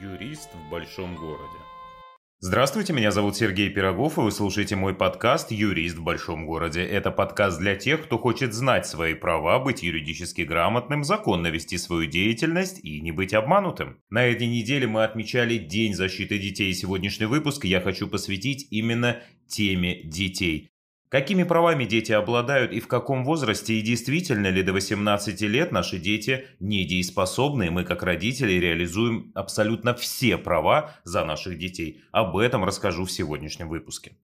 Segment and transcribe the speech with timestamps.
[0.00, 1.58] Юрист в большом городе.
[2.40, 6.82] Здравствуйте, меня зовут Сергей Пирогов, и вы слушаете мой подкаст «Юрист в большом городе».
[6.82, 12.06] Это подкаст для тех, кто хочет знать свои права, быть юридически грамотным, законно вести свою
[12.06, 13.98] деятельность и не быть обманутым.
[14.10, 19.22] На этой неделе мы отмечали День защиты детей, и сегодняшний выпуск я хочу посвятить именно
[19.46, 20.71] теме детей.
[21.12, 25.98] Какими правами дети обладают и в каком возрасте, и действительно ли до 18 лет наши
[25.98, 32.00] дети недееспособны, и мы как родители реализуем абсолютно все права за наших детей.
[32.12, 34.16] Об этом расскажу в сегодняшнем выпуске.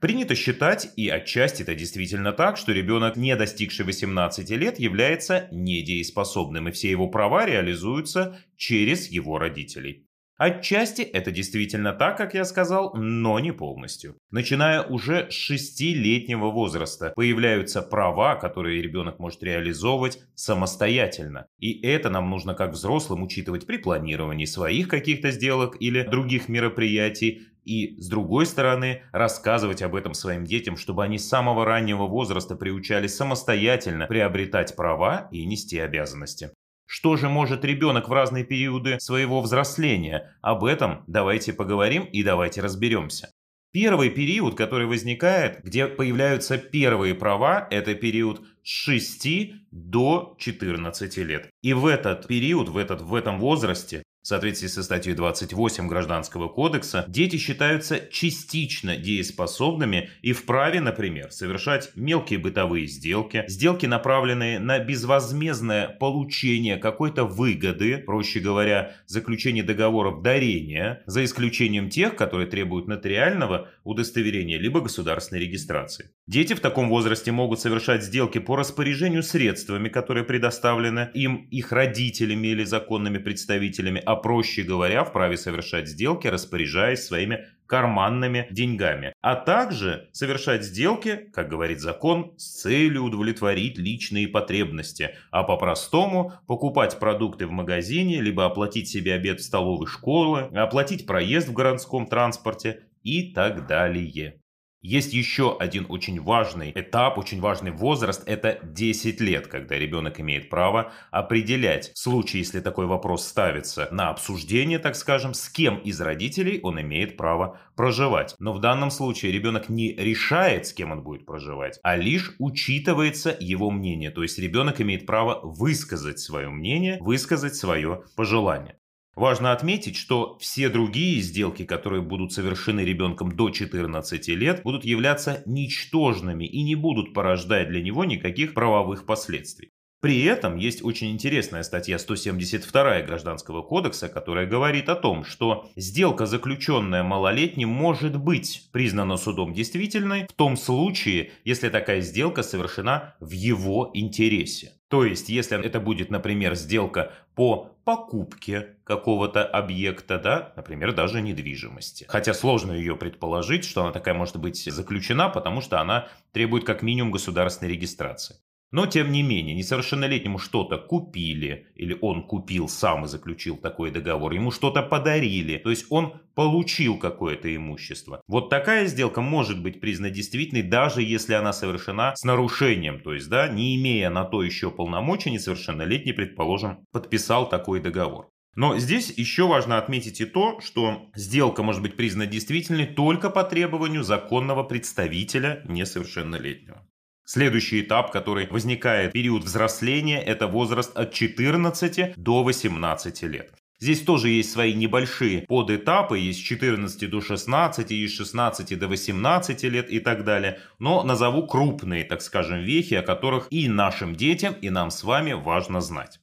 [0.00, 6.68] Принято считать, и отчасти это действительно так, что ребенок, не достигший 18 лет, является недееспособным,
[6.68, 10.06] и все его права реализуются через его родителей.
[10.36, 14.16] Отчасти это действительно так, как я сказал, но не полностью.
[14.30, 21.46] Начиная уже с шестилетнего возраста появляются права, которые ребенок может реализовывать самостоятельно.
[21.60, 27.42] И это нам нужно как взрослым учитывать при планировании своих каких-то сделок или других мероприятий,
[27.64, 32.56] и, с другой стороны, рассказывать об этом своим детям, чтобы они с самого раннего возраста
[32.56, 36.50] приучались самостоятельно приобретать права и нести обязанности.
[36.86, 40.36] Что же может ребенок в разные периоды своего взросления?
[40.42, 43.30] Об этом давайте поговорим и давайте разберемся.
[43.74, 51.50] Первый период, который возникает, где появляются первые права, это период с 6 до 14 лет.
[51.60, 56.48] И в этот период, в, этот, в этом возрасте в соответствии со статьей 28 Гражданского
[56.48, 64.78] кодекса, дети считаются частично дееспособными и вправе, например, совершать мелкие бытовые сделки, сделки, направленные на
[64.78, 73.68] безвозмездное получение какой-то выгоды, проще говоря, заключение договоров дарения, за исключением тех, которые требуют нотариального
[73.84, 76.12] удостоверения либо государственной регистрации.
[76.26, 82.46] Дети в таком возрасте могут совершать сделки по распоряжению средствами, которые предоставлены им их родителями
[82.46, 90.08] или законными представителями, а проще говоря, вправе совершать сделки, распоряжаясь своими карманными деньгами, а также
[90.12, 97.50] совершать сделки, как говорит закон, с целью удовлетворить личные потребности, а по-простому покупать продукты в
[97.50, 103.66] магазине, либо оплатить себе обед в столовой школы, оплатить проезд в городском транспорте и так
[103.66, 104.40] далее.
[104.84, 110.50] Есть еще один очень важный этап, очень важный возраст, это 10 лет, когда ребенок имеет
[110.50, 115.98] право определять, в случае, если такой вопрос ставится на обсуждение, так скажем, с кем из
[116.02, 118.34] родителей он имеет право проживать.
[118.38, 123.34] Но в данном случае ребенок не решает, с кем он будет проживать, а лишь учитывается
[123.40, 124.10] его мнение.
[124.10, 128.76] То есть ребенок имеет право высказать свое мнение, высказать свое пожелание.
[129.16, 135.42] Важно отметить, что все другие сделки, которые будут совершены ребенком до 14 лет, будут являться
[135.46, 139.70] ничтожными и не будут порождать для него никаких правовых последствий.
[140.04, 146.26] При этом есть очень интересная статья 172 Гражданского кодекса, которая говорит о том, что сделка,
[146.26, 153.30] заключенная малолетним, может быть признана судом действительной в том случае, если такая сделка совершена в
[153.30, 154.72] его интересе.
[154.88, 162.04] То есть, если это будет, например, сделка по покупке какого-то объекта, да, например, даже недвижимости.
[162.08, 166.82] Хотя сложно ее предположить, что она такая может быть заключена, потому что она требует как
[166.82, 168.36] минимум государственной регистрации.
[168.74, 174.32] Но, тем не менее, несовершеннолетнему что-то купили, или он купил сам и заключил такой договор,
[174.32, 178.20] ему что-то подарили, то есть он получил какое-то имущество.
[178.26, 183.28] Вот такая сделка может быть признана действительной, даже если она совершена с нарушением, то есть,
[183.28, 188.28] да, не имея на то еще полномочий, несовершеннолетний, предположим, подписал такой договор.
[188.56, 193.44] Но здесь еще важно отметить и то, что сделка может быть признана действительной только по
[193.44, 196.84] требованию законного представителя несовершеннолетнего.
[197.26, 203.54] Следующий этап, который возникает в период взросления, это возраст от 14 до 18 лет.
[203.80, 208.88] Здесь тоже есть свои небольшие подэтапы, есть с 14 до 16, есть с 16 до
[208.88, 210.60] 18 лет и так далее.
[210.78, 215.32] Но назову крупные, так скажем, вехи, о которых и нашим детям, и нам с вами
[215.32, 216.20] важно знать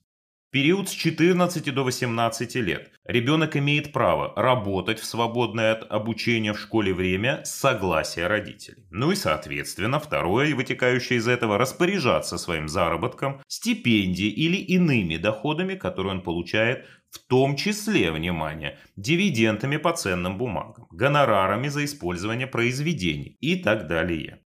[0.52, 6.60] период с 14 до 18 лет ребенок имеет право работать в свободное от обучения в
[6.60, 8.86] школе время с согласия родителей.
[8.92, 16.16] Ну и соответственно, второе, вытекающее из этого, распоряжаться своим заработком, стипендией или иными доходами, которые
[16.16, 23.58] он получает в том числе, внимание, дивидендами по ценным бумагам, гонорарами за использование произведений и
[23.58, 24.42] так далее.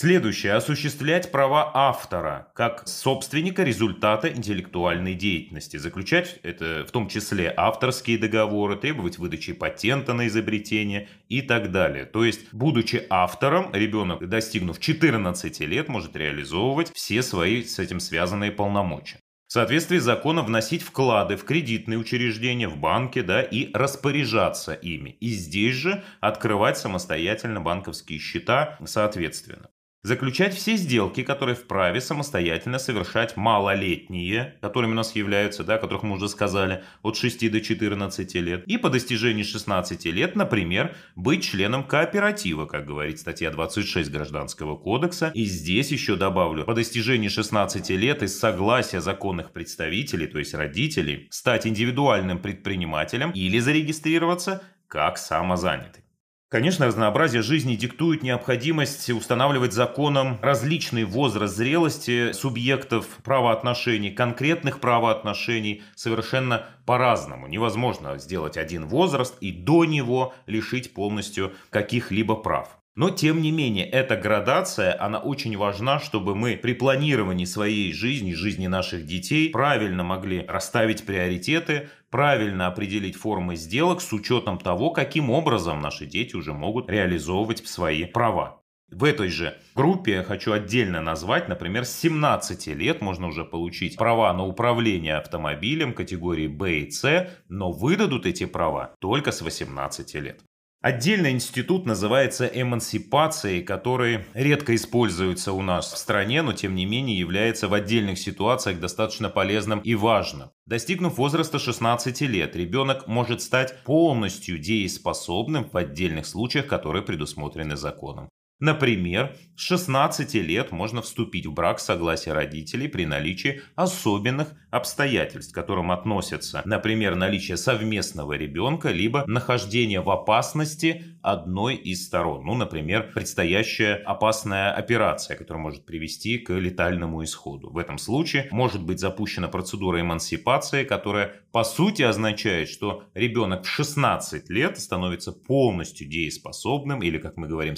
[0.00, 0.52] Следующее.
[0.52, 5.76] Осуществлять права автора как собственника результата интеллектуальной деятельности.
[5.76, 12.04] Заключать это в том числе авторские договоры, требовать выдачи патента на изобретение и так далее.
[12.04, 18.52] То есть, будучи автором, ребенок, достигнув 14 лет, может реализовывать все свои с этим связанные
[18.52, 19.18] полномочия.
[19.48, 25.16] В соответствии с законом вносить вклады в кредитные учреждения, в банки, да, и распоряжаться ими.
[25.18, 29.70] И здесь же открывать самостоятельно банковские счета соответственно.
[30.08, 36.14] Заключать все сделки, которые вправе самостоятельно совершать малолетние, которыми у нас являются, да, которых мы
[36.14, 38.64] уже сказали, от 6 до 14 лет.
[38.66, 45.30] И по достижении 16 лет, например, быть членом кооператива, как говорит статья 26 Гражданского кодекса.
[45.34, 51.28] И здесь еще добавлю, по достижении 16 лет из согласия законных представителей, то есть родителей,
[51.30, 56.07] стать индивидуальным предпринимателем или зарегистрироваться как самозанятый.
[56.50, 66.64] Конечно, разнообразие жизни диктует необходимость устанавливать законом различный возраст зрелости субъектов правоотношений, конкретных правоотношений совершенно
[66.86, 67.48] по-разному.
[67.48, 72.77] Невозможно сделать один возраст и до него лишить полностью каких-либо прав.
[72.98, 78.32] Но, тем не менее, эта градация, она очень важна, чтобы мы при планировании своей жизни,
[78.32, 85.30] жизни наших детей, правильно могли расставить приоритеты, правильно определить формы сделок с учетом того, каким
[85.30, 88.62] образом наши дети уже могут реализовывать свои права.
[88.90, 93.96] В этой же группе я хочу отдельно назвать, например, с 17 лет можно уже получить
[93.96, 100.14] права на управление автомобилем категории Б и С, но выдадут эти права только с 18
[100.16, 100.40] лет.
[100.80, 107.18] Отдельный институт называется эмансипацией, который редко используется у нас в стране, но тем не менее
[107.18, 110.50] является в отдельных ситуациях достаточно полезным и важным.
[110.66, 118.28] Достигнув возраста 16 лет, ребенок может стать полностью дееспособным в отдельных случаях, которые предусмотрены законом.
[118.60, 125.52] Например, с 16 лет можно вступить в брак с согласия родителей при наличии особенных обстоятельств,
[125.52, 132.44] к которым относятся, например, наличие совместного ребенка, либо нахождение в опасности одной из сторон.
[132.44, 137.70] Ну, например, предстоящая опасная операция, которая может привести к летальному исходу.
[137.70, 143.68] В этом случае может быть запущена процедура эмансипации, которая по сути означает, что ребенок в
[143.68, 147.76] 16 лет становится полностью дееспособным или, как мы говорим,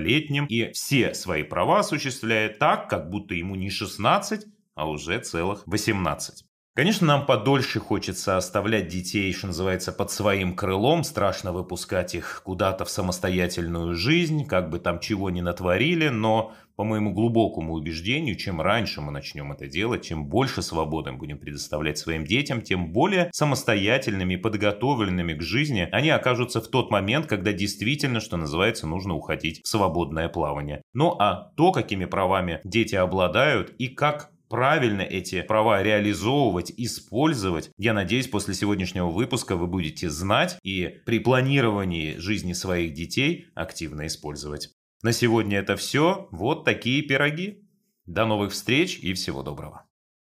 [0.00, 5.62] совершеннолетним и все свои права осуществляет так, как будто ему не 16, а уже целых
[5.66, 6.44] 18.
[6.74, 11.02] Конечно, нам подольше хочется оставлять детей, что называется, под своим крылом.
[11.02, 16.08] Страшно выпускать их куда-то в самостоятельную жизнь, как бы там чего ни натворили.
[16.08, 21.18] Но, по моему глубокому убеждению, чем раньше мы начнем это делать, чем больше свободы мы
[21.18, 27.26] будем предоставлять своим детям, тем более самостоятельными подготовленными к жизни они окажутся в тот момент,
[27.26, 30.82] когда действительно, что называется, нужно уходить в свободное плавание.
[30.94, 37.70] Ну а то, какими правами дети обладают и как правильно эти права реализовывать, использовать.
[37.78, 44.06] Я надеюсь, после сегодняшнего выпуска вы будете знать и при планировании жизни своих детей активно
[44.06, 44.70] использовать.
[45.02, 46.28] На сегодня это все.
[46.32, 47.62] Вот такие пироги.
[48.04, 49.86] До новых встреч и всего доброго.